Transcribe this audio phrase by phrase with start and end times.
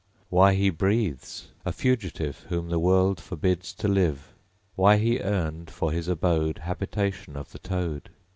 [0.29, 4.33] Why he breathes, a fugitive Whom the World forbids to live.
[4.73, 8.09] Why he earned for his abode, Habitation of the toad!